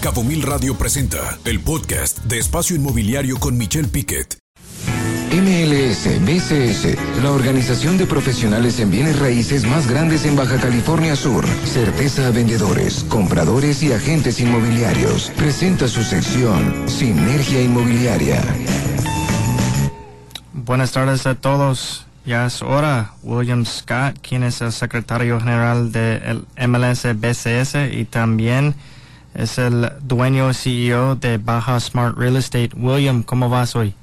Cabo 0.00 0.24
Mil 0.24 0.40
Radio 0.40 0.78
presenta 0.78 1.38
el 1.44 1.60
podcast 1.60 2.20
de 2.20 2.38
Espacio 2.38 2.74
Inmobiliario 2.74 3.38
con 3.38 3.58
Michelle 3.58 3.86
Piquet. 3.86 4.38
MLS 5.30 6.08
BCS, 6.24 7.22
la 7.22 7.30
organización 7.30 7.98
de 7.98 8.06
profesionales 8.06 8.80
en 8.80 8.90
bienes 8.90 9.18
raíces 9.18 9.66
más 9.66 9.86
grandes 9.86 10.24
en 10.24 10.36
Baja 10.36 10.56
California 10.58 11.14
Sur. 11.16 11.46
Certeza 11.66 12.28
a 12.28 12.30
vendedores, 12.30 13.04
compradores 13.10 13.82
y 13.82 13.92
agentes 13.92 14.40
inmobiliarios. 14.40 15.30
Presenta 15.36 15.86
su 15.86 16.02
sección 16.02 16.88
Sinergia 16.88 17.60
Inmobiliaria. 17.60 18.42
Buenas 20.54 20.92
tardes 20.92 21.26
a 21.26 21.34
todos. 21.34 22.06
Ya 22.24 22.46
es 22.46 22.62
hora. 22.62 23.12
William 23.22 23.66
Scott, 23.66 24.18
quien 24.26 24.44
es 24.44 24.62
el 24.62 24.72
secretario 24.72 25.38
general 25.40 25.92
del 25.92 26.46
MLS 26.56 27.04
BCS 27.20 27.92
y 27.92 28.06
también 28.06 28.74
es 29.34 29.58
el 29.58 29.88
dueño 30.02 30.52
CEO 30.52 31.14
de 31.16 31.38
Baja 31.38 31.78
Smart 31.80 32.16
Real 32.16 32.36
Estate. 32.36 32.70
William, 32.76 33.22
¿cómo 33.22 33.48
vas 33.48 33.76
hoy? 33.76 33.94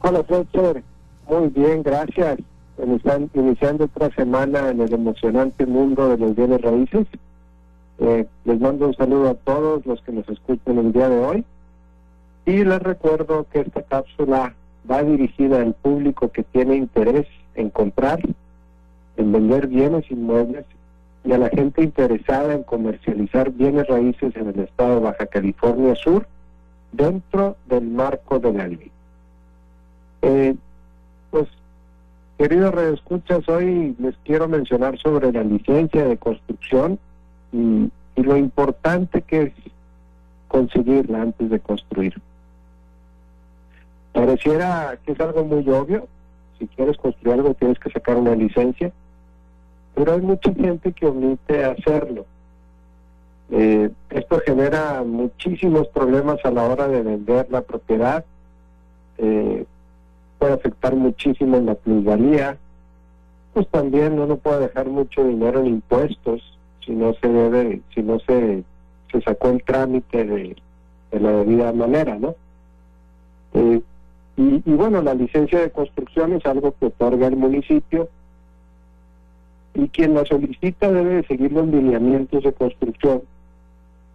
Hola, 0.00 0.22
Fletcher. 0.24 0.82
Muy 1.28 1.48
bien, 1.48 1.82
gracias. 1.82 2.38
Están 2.78 3.30
iniciando 3.34 3.84
otra 3.84 4.10
semana 4.14 4.68
en 4.68 4.80
el 4.80 4.92
emocionante 4.92 5.64
mundo 5.66 6.08
de 6.08 6.18
los 6.18 6.36
bienes 6.36 6.60
raíces. 6.60 7.06
Eh, 7.98 8.26
les 8.44 8.60
mando 8.60 8.88
un 8.88 8.94
saludo 8.94 9.30
a 9.30 9.34
todos 9.34 9.86
los 9.86 10.00
que 10.02 10.12
nos 10.12 10.28
escuchan 10.28 10.78
el 10.78 10.92
día 10.92 11.08
de 11.08 11.18
hoy. 11.18 11.44
Y 12.44 12.64
les 12.64 12.82
recuerdo 12.82 13.46
que 13.50 13.60
esta 13.60 13.82
cápsula 13.82 14.54
va 14.88 15.02
dirigida 15.02 15.62
al 15.62 15.74
público 15.74 16.30
que 16.30 16.42
tiene 16.44 16.76
interés 16.76 17.26
en 17.54 17.70
comprar, 17.70 18.20
en 19.16 19.32
vender 19.32 19.66
bienes 19.66 20.08
inmuebles 20.10 20.66
y 21.26 21.32
a 21.32 21.38
la 21.38 21.48
gente 21.48 21.82
interesada 21.82 22.54
en 22.54 22.62
comercializar 22.62 23.50
bienes 23.50 23.88
raíces 23.88 24.34
en 24.36 24.48
el 24.48 24.60
estado 24.60 24.94
de 24.94 25.00
Baja 25.00 25.26
California 25.26 25.96
Sur 25.96 26.26
dentro 26.92 27.56
del 27.66 27.88
marco 27.88 28.38
de 28.38 28.52
la 28.52 28.68
ley. 28.68 28.90
Eh, 30.22 30.54
pues, 31.32 31.48
queridos 32.38 32.72
redescuchas, 32.72 33.46
hoy 33.48 33.96
les 33.98 34.14
quiero 34.24 34.46
mencionar 34.46 34.96
sobre 34.98 35.32
la 35.32 35.42
licencia 35.42 36.06
de 36.06 36.16
construcción 36.16 36.98
y, 37.52 37.90
y 38.14 38.22
lo 38.22 38.36
importante 38.36 39.22
que 39.22 39.42
es 39.42 39.52
conseguirla 40.46 41.22
antes 41.22 41.50
de 41.50 41.58
construir. 41.58 42.14
Pareciera 44.12 44.96
que 45.04 45.12
es 45.12 45.20
algo 45.20 45.44
muy 45.44 45.68
obvio, 45.68 46.06
si 46.58 46.68
quieres 46.68 46.96
construir 46.96 47.34
algo 47.34 47.54
tienes 47.54 47.80
que 47.80 47.90
sacar 47.90 48.16
una 48.16 48.36
licencia, 48.36 48.92
pero 49.96 50.12
hay 50.12 50.20
mucha 50.20 50.52
gente 50.52 50.92
que 50.92 51.06
omite 51.06 51.64
hacerlo. 51.64 52.26
Eh, 53.50 53.90
esto 54.10 54.40
genera 54.44 55.02
muchísimos 55.04 55.88
problemas 55.88 56.38
a 56.44 56.50
la 56.50 56.64
hora 56.64 56.86
de 56.86 57.02
vender 57.02 57.46
la 57.50 57.62
propiedad, 57.62 58.22
eh, 59.16 59.64
puede 60.38 60.52
afectar 60.52 60.94
muchísimo 60.94 61.56
en 61.56 61.66
la 61.66 61.74
plusvalía, 61.76 62.58
pues 63.54 63.66
también 63.68 64.18
uno 64.18 64.36
puede 64.36 64.68
dejar 64.68 64.86
mucho 64.88 65.24
dinero 65.24 65.60
en 65.60 65.68
impuestos 65.68 66.42
si 66.84 66.92
no 66.92 67.14
se 67.14 67.28
debe, 67.28 67.80
si 67.94 68.02
no 68.02 68.18
se, 68.20 68.64
se 69.10 69.22
sacó 69.22 69.48
el 69.48 69.62
trámite 69.64 70.24
de, 70.24 70.56
la 71.12 71.32
debida 71.32 71.72
manera, 71.72 72.18
¿no? 72.18 72.34
Eh, 73.54 73.80
y, 74.36 74.62
y 74.66 74.74
bueno, 74.74 75.00
la 75.00 75.14
licencia 75.14 75.58
de 75.60 75.70
construcción 75.70 76.34
es 76.34 76.44
algo 76.44 76.74
que 76.78 76.86
otorga 76.86 77.28
el 77.28 77.36
municipio 77.36 78.10
y 79.76 79.88
quien 79.88 80.14
la 80.14 80.24
solicita 80.24 80.90
debe 80.90 81.22
seguir 81.26 81.52
los 81.52 81.66
lineamientos 81.66 82.42
de 82.42 82.52
construcción 82.52 83.22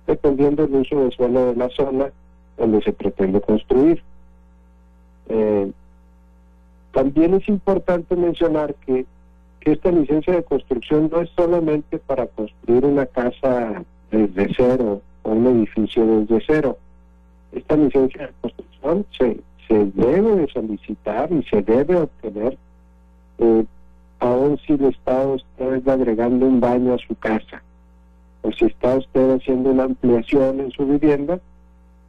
dependiendo 0.08 0.66
del 0.66 0.82
uso 0.82 1.06
de 1.06 1.12
suelo 1.12 1.48
de 1.48 1.56
la 1.56 1.70
zona 1.70 2.12
donde 2.58 2.82
se 2.82 2.92
pretende 2.92 3.40
construir. 3.40 4.02
Eh, 5.30 5.72
también 6.92 7.36
es 7.36 7.48
importante 7.48 8.16
mencionar 8.16 8.74
que, 8.86 9.06
que, 9.60 9.72
esta 9.72 9.92
licencia 9.92 10.34
de 10.34 10.44
construcción 10.44 11.10
no 11.12 11.22
es 11.22 11.30
solamente 11.30 12.00
para 12.00 12.26
construir 12.26 12.84
una 12.84 13.06
casa 13.06 13.84
desde 14.10 14.54
cero 14.56 15.02
o 15.22 15.30
un 15.30 15.46
edificio 15.46 16.06
desde 16.06 16.44
cero. 16.46 16.78
Esta 17.54 17.78
licencia 17.78 18.28
de 18.28 18.34
construcción 18.42 19.06
se, 19.18 19.40
se 19.68 19.86
debe 19.94 20.36
de 20.38 20.48
solicitar 20.48 21.32
y 21.32 21.44
se 21.44 21.62
debe 21.62 21.96
obtener 21.96 22.58
eh, 23.38 23.66
si 24.58 24.74
el 24.74 24.86
Estado 24.86 25.34
usted 25.34 25.88
agregando 25.88 26.46
un 26.46 26.60
baño 26.60 26.94
a 26.94 26.98
su 26.98 27.16
casa, 27.16 27.62
o 28.42 28.52
si 28.52 28.66
está 28.66 28.96
usted 28.96 29.36
haciendo 29.36 29.72
una 29.72 29.84
ampliación 29.84 30.60
en 30.60 30.72
su 30.72 30.86
vivienda, 30.86 31.40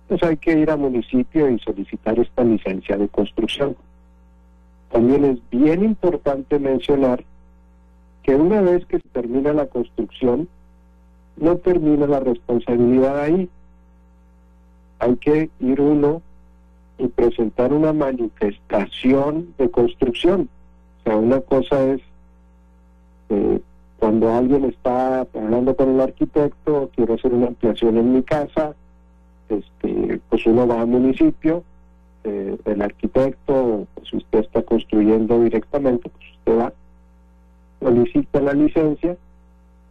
pues 0.09 0.23
hay 0.23 0.37
que 0.37 0.59
ir 0.59 0.71
al 0.71 0.79
municipio 0.79 1.49
y 1.49 1.59
solicitar 1.59 2.19
esta 2.19 2.45
licencia 2.45 2.97
de 2.97 3.09
construcción. 3.09 3.77
También 4.91 5.25
es 5.25 5.39
bien 5.51 5.85
importante 5.85 6.59
mencionar 6.59 7.25
que 8.23 8.35
una 8.35 8.61
vez 8.61 8.85
que 8.87 8.99
se 8.99 9.09
termina 9.09 9.53
la 9.53 9.67
construcción, 9.67 10.49
no 11.37 11.57
termina 11.57 12.07
la 12.07 12.21
responsabilidad 12.21 13.21
ahí. 13.21 13.49
Hay 14.99 15.17
que 15.17 15.51
ir 15.61 15.81
uno 15.81 16.23
y 16.99 17.09
presentar 17.09 17.73
una 17.73 17.93
manifestación 17.93 19.55
de 19.59 19.71
construcción 19.71 20.49
o 21.03 21.11
sea, 21.11 21.17
una 21.17 21.41
cosa 21.41 21.83
es 21.93 22.01
eh, 23.33 23.61
cuando 23.99 24.31
alguien 24.31 24.65
está 24.65 25.21
hablando 25.21 25.75
con 25.75 25.95
el 25.95 26.01
arquitecto, 26.01 26.91
quiero 26.95 27.15
hacer 27.15 27.33
una 27.33 27.47
ampliación 27.47 27.97
en 27.97 28.13
mi 28.15 28.23
casa, 28.23 28.75
este, 29.49 30.21
pues 30.29 30.45
uno 30.47 30.67
va 30.67 30.83
al 30.83 30.89
municipio, 30.89 31.65
eh, 32.25 32.59
el 32.67 32.83
arquitecto, 32.83 33.87
pues 33.95 34.13
usted 34.13 34.41
está 34.41 34.63
construyendo 34.63 35.41
directamente, 35.43 36.11
pues 36.11 36.31
usted 36.39 36.59
va, 36.59 36.73
solicita 37.81 38.41
la 38.43 38.53
licencia 38.53 39.17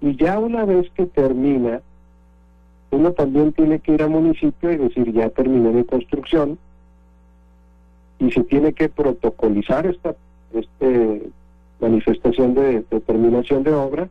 y 0.01 0.15
ya 0.15 0.37
una 0.37 0.65
vez 0.65 0.91
que 0.91 1.07
termina, 1.07 1.81
uno 2.91 3.13
también 3.13 3.53
tiene 3.53 3.79
que 3.79 3.93
ir 3.93 4.03
al 4.03 4.11
municipio 4.11 4.71
y 4.71 4.77
decir 4.77 5.11
ya 5.13 5.29
terminé 5.29 5.71
mi 5.71 5.83
construcción 5.83 6.59
y 8.19 8.31
se 8.31 8.43
tiene 8.43 8.73
que 8.73 8.87
protocolizar 8.87 9.87
esta 9.87 10.15
este, 10.53 11.31
manifestación 11.81 12.53
de, 12.53 12.85
determinación 12.89 13.63
de 13.63 13.73
obra 13.73 14.07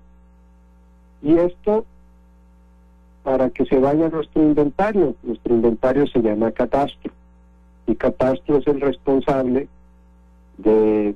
y 1.23 1.35
esto 1.39 1.85
para 3.23 3.51
que 3.51 3.65
se 3.67 3.79
vaya 3.79 4.09
nuestro 4.09 4.43
inventario. 4.43 5.15
Nuestro 5.23 5.55
inventario 5.55 6.07
se 6.09 6.21
llama 6.21 6.51
catastro 6.51 7.13
y 7.87 7.95
catastro 7.95 8.59
es 8.59 8.67
el 8.67 8.81
responsable 8.81 9.69
de, 10.59 11.15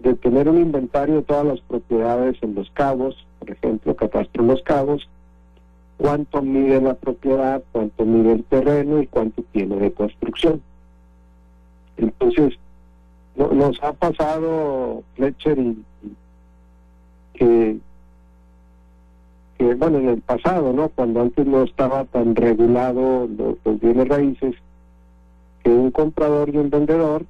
de 0.00 0.14
tener 0.14 0.48
un 0.48 0.58
inventario 0.58 1.16
de 1.16 1.22
todas 1.22 1.46
las 1.46 1.60
propiedades 1.60 2.36
en 2.42 2.54
los 2.54 2.70
cabos, 2.70 3.26
por 3.38 3.50
ejemplo, 3.50 3.94
catastro 3.94 4.42
en 4.42 4.48
los 4.48 4.62
cabos, 4.62 5.08
cuánto 5.98 6.42
mide 6.42 6.80
la 6.80 6.94
propiedad, 6.94 7.62
cuánto 7.72 8.04
mide 8.04 8.32
el 8.32 8.44
terreno 8.44 9.00
y 9.00 9.06
cuánto 9.06 9.42
tiene 9.52 9.76
de 9.76 9.92
construcción. 9.92 10.60
Entonces, 11.96 12.58
nos 13.36 13.82
ha 13.82 13.92
pasado 13.92 15.02
Fletcher 15.14 15.58
y, 15.58 15.84
que 17.34 17.78
bueno 19.74 19.98
en 19.98 20.08
el 20.08 20.20
pasado 20.20 20.72
no 20.72 20.88
cuando 20.88 21.22
antes 21.22 21.46
no 21.46 21.62
estaba 21.62 22.04
tan 22.04 22.34
regulado 22.34 23.28
los, 23.28 23.80
bienes 23.80 24.08
raíces 24.08 24.54
que 25.62 25.70
un 25.70 25.90
comprador 25.90 26.48
y 26.48 26.58
un 26.58 26.70
vendedor 26.70 27.24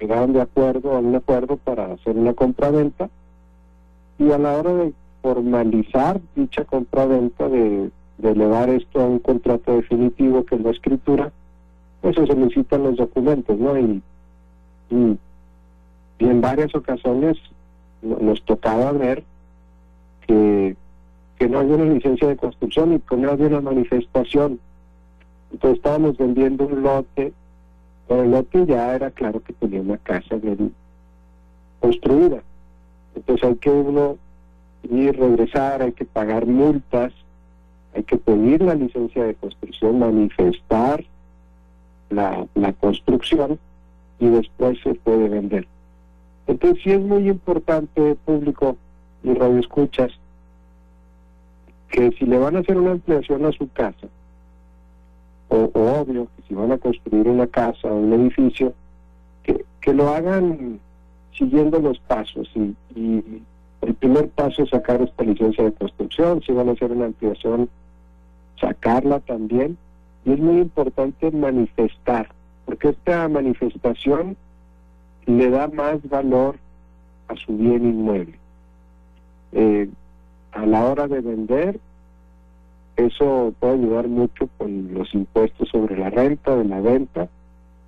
llegaban 0.00 0.32
de 0.32 0.42
acuerdo 0.42 0.92
a 0.92 0.98
un 0.98 1.14
acuerdo 1.14 1.56
para 1.56 1.92
hacer 1.92 2.16
una 2.16 2.34
compraventa 2.34 3.08
y 4.18 4.30
a 4.32 4.38
la 4.38 4.58
hora 4.58 4.74
de 4.74 4.92
formalizar 5.22 6.20
dicha 6.34 6.64
compraventa 6.64 7.48
de, 7.48 7.90
de 8.18 8.30
elevar 8.30 8.68
esto 8.68 9.00
a 9.00 9.06
un 9.06 9.18
contrato 9.18 9.76
definitivo 9.76 10.44
que 10.44 10.56
es 10.56 10.60
la 10.60 10.70
escritura 10.70 11.32
pues 12.00 12.16
se 12.16 12.26
solicitan 12.26 12.82
los 12.82 12.96
documentos 12.96 13.58
no 13.58 13.78
y 13.78 14.02
y, 14.94 15.18
en 16.20 16.40
varias 16.40 16.74
ocasiones 16.74 17.36
nos 18.00 18.42
tocaba 18.44 18.92
ver 18.92 19.24
que, 20.26 20.76
que 21.38 21.48
no 21.48 21.58
había 21.58 21.74
una 21.76 21.92
licencia 21.92 22.28
de 22.28 22.36
construcción 22.36 22.94
y 22.94 23.00
que 23.00 23.16
no 23.16 23.30
había 23.30 23.48
una 23.48 23.60
manifestación. 23.60 24.60
Entonces 25.52 25.78
estábamos 25.78 26.16
vendiendo 26.16 26.66
un 26.66 26.82
lote, 26.82 27.32
pero 28.06 28.22
el 28.22 28.30
lote 28.30 28.64
ya 28.66 28.94
era 28.94 29.10
claro 29.10 29.42
que 29.42 29.52
tenía 29.54 29.80
una 29.80 29.98
casa 29.98 30.36
bien 30.36 30.72
construida. 31.80 32.42
Entonces 33.14 33.48
hay 33.48 33.56
que 33.56 33.70
uno 33.70 34.16
ir, 34.90 35.18
regresar, 35.18 35.82
hay 35.82 35.92
que 35.92 36.04
pagar 36.04 36.46
multas, 36.46 37.12
hay 37.94 38.04
que 38.04 38.16
pedir 38.16 38.62
la 38.62 38.74
licencia 38.74 39.24
de 39.24 39.34
construcción, 39.34 39.98
manifestar 39.98 41.04
la, 42.10 42.46
la 42.54 42.72
construcción 42.72 43.58
y 44.18 44.28
después 44.28 44.78
se 44.82 44.94
puede 44.94 45.28
vender. 45.28 45.66
Entonces 46.46 46.82
sí 46.82 46.92
es 46.92 47.00
muy 47.00 47.28
importante, 47.28 48.16
público 48.24 48.76
y 49.22 49.34
radioescuchas, 49.34 50.12
que 51.88 52.10
si 52.12 52.26
le 52.26 52.38
van 52.38 52.56
a 52.56 52.60
hacer 52.60 52.76
una 52.76 52.92
ampliación 52.92 53.44
a 53.46 53.52
su 53.52 53.70
casa, 53.72 54.08
o, 55.48 55.70
obvio 55.74 56.28
que 56.36 56.42
si 56.48 56.54
van 56.54 56.72
a 56.72 56.78
construir 56.78 57.28
una 57.28 57.46
casa 57.46 57.88
o 57.88 57.96
un 57.96 58.12
edificio, 58.12 58.74
que, 59.42 59.64
que 59.80 59.94
lo 59.94 60.08
hagan 60.08 60.80
siguiendo 61.32 61.78
los 61.80 61.98
pasos 62.00 62.50
y, 62.54 62.74
y 62.94 63.42
el 63.84 63.94
primer 63.94 64.28
paso 64.30 64.62
es 64.62 64.70
sacar 64.70 65.02
esta 65.02 65.24
licencia 65.24 65.64
de 65.64 65.72
construcción, 65.72 66.42
si 66.42 66.52
van 66.52 66.68
a 66.68 66.72
hacer 66.72 66.90
una 66.90 67.06
ampliación, 67.06 67.68
sacarla 68.58 69.20
también. 69.20 69.76
Y 70.24 70.32
es 70.32 70.38
muy 70.38 70.58
importante 70.58 71.30
manifestar, 71.30 72.28
porque 72.64 72.90
esta 72.90 73.28
manifestación 73.28 74.36
le 75.26 75.50
da 75.50 75.68
más 75.68 76.06
valor 76.08 76.56
a 77.28 77.36
su 77.36 77.56
bien 77.56 77.84
inmueble. 77.84 78.38
Eh, 79.52 79.88
a 80.52 80.66
la 80.66 80.84
hora 80.84 81.08
de 81.08 81.20
vender, 81.20 81.80
eso 82.96 83.52
puede 83.58 83.74
ayudar 83.74 84.08
mucho 84.08 84.48
con 84.56 84.94
los 84.94 85.12
impuestos 85.14 85.68
sobre 85.68 85.96
la 85.96 86.10
renta, 86.10 86.56
de 86.56 86.64
la 86.64 86.80
venta, 86.80 87.28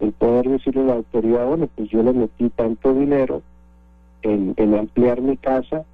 el 0.01 0.13
poder 0.13 0.49
decirle 0.49 0.83
a 0.83 0.87
la 0.87 0.95
autoridad, 0.95 1.47
bueno, 1.47 1.69
pues 1.75 1.89
yo 1.91 2.03
le 2.03 2.13
metí 2.13 2.51
tanto 2.51 2.93
dinero 2.93 3.43
en, 4.23 4.55
ampliar 4.75 5.21
mi 5.21 5.37
casa, 5.37 5.85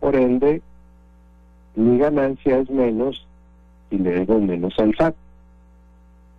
por 0.00 0.14
ende, 0.14 0.62
mi 1.74 1.98
ganancia 1.98 2.58
es 2.58 2.70
menos 2.70 3.26
y 3.90 3.98
le 3.98 4.10
debo 4.10 4.40
menos 4.40 4.78
al 4.78 4.94
SAT. 4.96 5.14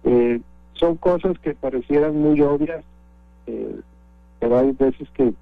Eh, 0.05 0.41
son 0.73 0.97
cosas 0.97 1.37
que 1.39 1.53
parecieran 1.53 2.15
muy 2.15 2.41
obvias, 2.41 2.83
eh, 3.47 3.79
pero 4.39 4.59
hay 4.59 4.71
veces 4.71 5.07
que 5.11 5.33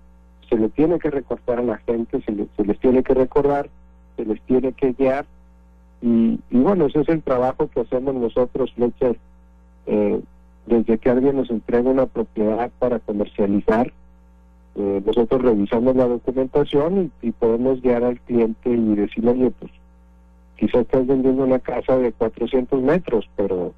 se 0.49 0.55
le 0.57 0.69
tiene 0.69 0.99
que 0.99 1.09
recortar 1.09 1.59
a 1.59 1.63
la 1.63 1.77
gente, 1.77 2.21
se, 2.21 2.47
se 2.55 2.65
les 2.65 2.79
tiene 2.79 3.03
que 3.03 3.13
recordar, 3.13 3.69
se 4.17 4.25
les 4.25 4.41
tiene 4.41 4.73
que 4.73 4.93
guiar, 4.93 5.25
y, 6.01 6.39
bueno, 6.49 6.87
ese 6.87 7.01
es 7.01 7.09
el 7.09 7.21
trabajo 7.21 7.69
que 7.69 7.81
hacemos 7.81 8.15
nosotros, 8.15 8.73
Fletcher, 8.73 9.17
eh, 9.85 10.19
desde 10.65 10.97
que 10.97 11.09
alguien 11.09 11.35
nos 11.37 11.49
entrega 11.51 11.89
una 11.89 12.07
propiedad 12.07 12.71
para 12.79 12.99
comercializar, 12.99 13.93
eh, 14.75 15.01
nosotros 15.05 15.41
revisamos 15.41 15.95
la 15.95 16.07
documentación 16.07 17.11
y, 17.21 17.31
podemos 17.31 17.81
guiar 17.81 18.03
al 18.03 18.19
cliente 18.21 18.69
y 18.69 18.95
decirle, 18.95 19.31
oye, 19.31 19.51
pues 19.51 19.71
quizás 20.57 20.81
estás 20.81 21.05
vendiendo 21.05 21.43
una 21.43 21.59
casa 21.59 21.97
de 21.97 22.11
400 22.13 22.81
metros, 22.81 23.29
pero 23.35 23.73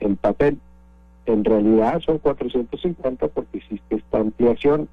en 0.00 0.16
papel, 0.16 0.58
en 1.26 1.44
realidad 1.44 2.00
son 2.00 2.18
450 2.18 3.28
porque 3.28 3.58
existe 3.58 3.96
esta 3.96 4.18
ampliación 4.18 4.88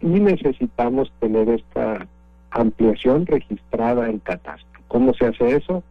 y 0.00 0.06
necesitamos 0.06 1.12
tener 1.20 1.48
esta 1.48 2.06
ampliación 2.50 3.26
registrada 3.26 4.08
en 4.08 4.18
catastro. 4.18 4.80
¿Cómo 4.88 5.12
se 5.14 5.26
hace 5.26 5.56
eso? 5.56 5.82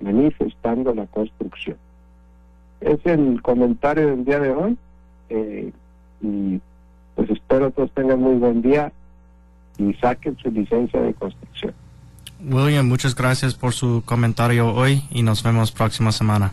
Manifestando 0.00 0.94
la 0.94 1.06
construcción. 1.06 1.76
Es 2.80 2.98
el 3.04 3.40
comentario 3.42 4.08
del 4.08 4.24
día 4.24 4.40
de 4.40 4.50
hoy 4.50 4.76
eh, 5.28 5.72
y 6.20 6.60
pues 7.14 7.30
espero 7.30 7.70
todos 7.70 7.90
tengan 7.92 8.20
muy 8.20 8.34
buen 8.36 8.62
día 8.62 8.92
y 9.78 9.94
saquen 9.94 10.36
su 10.38 10.50
licencia 10.50 11.00
de 11.00 11.14
construcción. 11.14 11.74
William, 12.44 12.86
muchas 12.86 13.14
gracias 13.14 13.54
por 13.54 13.72
su 13.72 14.02
comentario 14.04 14.74
hoy 14.74 15.02
y 15.10 15.22
nos 15.22 15.42
vemos 15.42 15.70
próxima 15.70 16.10
semana. 16.10 16.52